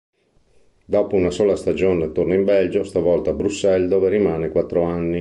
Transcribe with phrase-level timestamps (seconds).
[0.85, 5.09] Dopo una sola stagione, torna in Belgio, stavolta al Brussels dove rimane quattro anni.